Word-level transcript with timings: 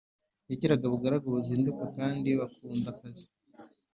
Yagiraga 0.49 0.83
abagaragu 0.85 1.27
bazinduka 1.35 1.83
kandi 1.97 2.29
bakunda 2.39 2.87
akazi 2.93 3.25